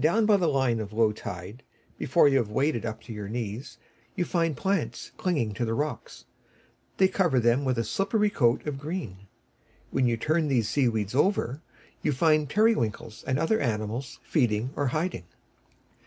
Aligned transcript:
Down 0.00 0.24
by 0.24 0.38
the 0.38 0.48
line 0.48 0.80
of 0.80 0.94
low 0.94 1.12
tide, 1.12 1.62
before 1.98 2.26
you 2.26 2.38
have 2.38 2.48
waded 2.48 2.86
up 2.86 3.02
to 3.02 3.12
your 3.12 3.28
knees, 3.28 3.76
you 4.16 4.24
find 4.24 4.56
plants 4.56 5.12
clinging 5.18 5.52
to 5.52 5.66
the 5.66 5.74
rocks. 5.74 6.24
They 6.96 7.06
cover 7.06 7.38
them 7.38 7.66
with 7.66 7.76
a 7.76 7.84
slippery 7.84 8.30
coat 8.30 8.66
of 8.66 8.78
green; 8.78 9.26
when 9.90 10.06
you 10.06 10.16
turn 10.16 10.48
these 10.48 10.70
Sea 10.70 10.88
weeds 10.88 11.14
over 11.14 11.60
you 12.02 12.12
find 12.12 12.48
periwinkles 12.48 13.22
and 13.26 13.38
other 13.38 13.60
animals 13.60 14.20
feeding 14.22 14.70
or 14.74 14.86
hiding. 14.86 15.24